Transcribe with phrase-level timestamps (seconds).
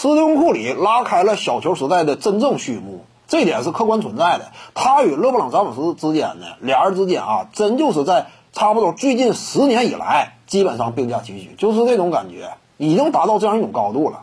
[0.00, 4.46] 斯蒂芬库里拉开了小球时代的真正序幕，这点是客观存在的。
[4.72, 14.20] 他与勒布朗詹姆斯之间呢，俩人之间啊，真就是在差不多最近十年以来，基本上并驾齐驱，就是这种感觉，已经达到这样一种高度了。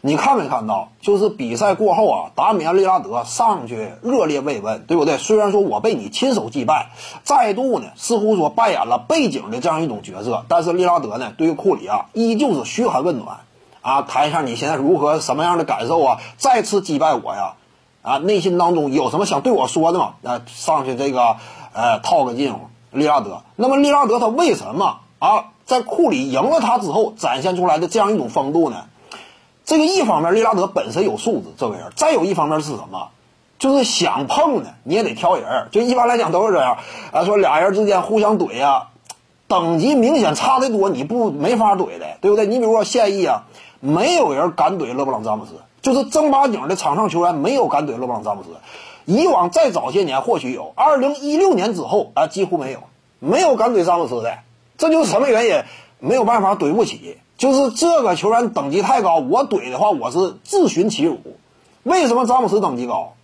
[0.00, 0.88] 你看没看到？
[1.00, 5.16] 就是比赛过后啊，达米安·利拉德上去热烈慰问，对不对？
[5.18, 6.90] 虽然说我被你亲手击败，
[7.22, 13.38] 再度呢似乎说扮演了背景的这样一种角色，但是利拉德呢对于库里啊依旧是嘘寒问暖
[13.82, 16.20] 啊，谈一下你现在如何什么样的感受啊？
[16.36, 17.54] 再次击败我呀，
[18.02, 20.14] 啊，内心当中有什么想对我说的吗？
[20.22, 21.36] 啊，上去这个
[21.72, 23.42] 呃套个近乎，利拉德。
[23.56, 28.84] 那么利拉德他为什么啊在库里赢了他之后展现出来的这样一种风度呢？
[29.64, 33.08] 这个一方面，利拉德本身有素质，这个人；再有一方面是什么？
[33.58, 35.68] 就是想碰呢，你也得挑人。
[35.70, 36.78] 就一般来讲都是这样
[37.12, 38.88] 啊，说俩人之间互相怼呀，
[39.50, 42.46] 等级明显差的多，你不没法怼的，对不对？
[42.46, 43.46] 你比如说现役啊，
[43.80, 48.50] 没有人敢怼勒布朗詹姆斯，就是正八经的场上球员没有敢怼勒布朗詹姆斯。
[49.06, 52.84] 以往再早些年或许有，二零一六年之后啊几乎没有，
[53.18, 54.38] 没有敢怼詹姆斯的。
[54.78, 55.64] 这就是什么原因？
[55.98, 57.18] 没有办法怼不起。
[57.36, 61.18] 就是这个球员等级太高，我怼的话我是自寻其辱。
[61.82, 63.14] 为什么詹姆斯等级高？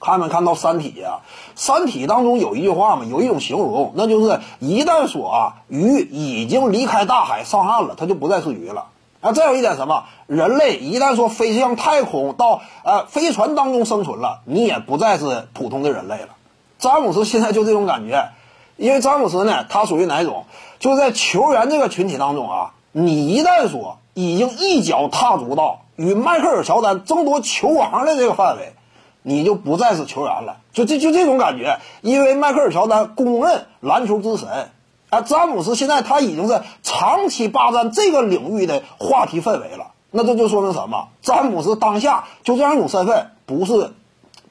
[0.00, 1.20] 看没看到《三体》呀？
[1.54, 8.86] 《三体》当中有一句话嘛，有一种形容，那就是一旦说啊鱼已经离开大海上岸了，它就不再是鱼了。
[9.20, 10.04] 啊，再有一点什么？
[10.28, 16.28] 人类一旦说飞向太空，到呃飞船当中生存了，你也不再是普通的人类了。
[16.78, 18.28] 詹姆斯现在就这种感觉，
[18.76, 20.44] 因为詹姆斯呢，他属于哪种？
[20.78, 22.74] 就在球员这个群体当中啊。
[22.92, 28.72] 你一旦说已经一脚踏足到与迈克尔乔丹争夺球王的这个范围，
[29.22, 31.78] 你就不再是球员了，就这就这种感觉。
[32.00, 34.70] 因为迈克尔乔丹公认篮球之神，
[35.10, 39.92] 啊，詹姆斯现在他已经是长期霸占这个领域的话题氛围了。
[40.10, 41.08] 那这就说明什么？
[41.20, 43.92] 詹姆斯当下就这样一种身份，不是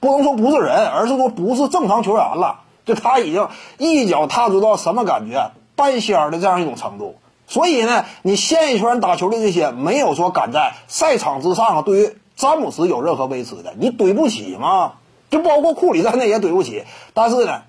[0.00, 2.60] 不能说不是人，而是说不是正常球员了。
[2.84, 3.48] 就他已经
[3.78, 5.50] 一脚踏足到什么感觉？
[5.74, 7.16] 半仙儿的这样一种程度。
[7.48, 14.92] 所以呢，你现役球员打球的这些，没有说敢在赛场之上啊，对于詹姆斯有任何维持的，你怼不起吗？
[15.30, 16.84] 就包括库里在内也怼不起。
[17.14, 17.62] 但是呢，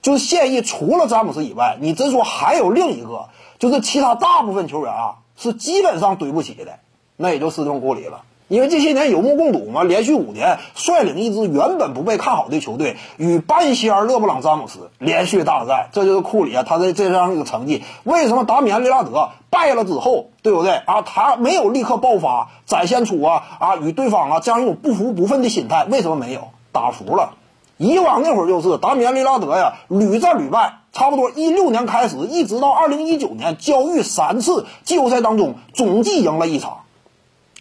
[0.00, 3.28] 就是现役除了詹姆斯以外，你真说还有另一个，
[3.58, 6.78] 就是其他大部分球员啊，是基本上怼不起的，
[7.16, 8.22] 那也就斯通库里了。
[8.52, 17.82] 因为这些年有目共睹嘛，连续五年率领一支原本不被看好的球队，与半仙儿勒布朗詹姆斯连续大战，这就是库里啊，他的这样一个成绩。
[18.04, 21.00] 为什么达米安利拉德败了之后，对不对啊？
[21.00, 25.86] 他没有立刻爆发，展现出啊啊与对方啊这样一种不服不忿的心态？
[25.86, 26.48] 为什么没有？
[26.72, 27.32] 打服了。
[27.78, 36.80] 以往那会儿就是达米安利拉德呀，屡战屡败，差不多一六年开始，一直到二零一九年，交遇三次季后赛当中，总计赢了一场。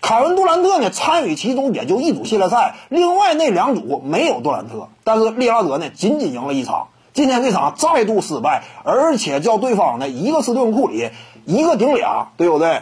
[0.02, 6.88] 凯文杜兰特呢参与其中也就一组系列赛，另外那两组没有杜兰特，但是利拉德呢仅仅赢了一场。
[7.14, 11.10] 今天这场再度失败，而且叫对方呢一个斯顿库里，
[11.46, 12.82] 一个顶俩，对不对？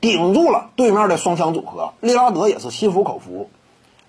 [0.00, 3.50] 顶住了对面的双枪组合，利拉德也是心服口服。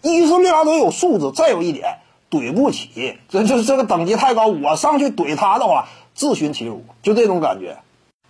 [0.02, 1.98] 一是利拉德有素质，再有一点
[2.32, 7.78] 怼不起，这就是这个等级太高，我上去怼他的话自寻其辱，就这种感觉。